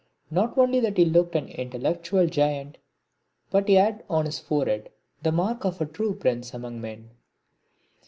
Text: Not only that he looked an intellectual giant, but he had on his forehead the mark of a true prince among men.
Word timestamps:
Not 0.31 0.57
only 0.57 0.79
that 0.79 0.97
he 0.97 1.05
looked 1.05 1.35
an 1.35 1.47
intellectual 1.49 2.25
giant, 2.25 2.79
but 3.51 3.67
he 3.67 3.75
had 3.75 4.03
on 4.09 4.25
his 4.25 4.39
forehead 4.39 4.89
the 5.21 5.31
mark 5.31 5.63
of 5.63 5.79
a 5.79 5.85
true 5.85 6.15
prince 6.15 6.55
among 6.55 6.81
men. 6.81 7.11